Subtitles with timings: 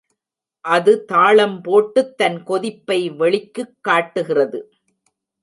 [0.65, 4.61] அது தாளம் போட்டுத் தன் கொதிப்பை வெளிக்குக் காட்டுகிறது.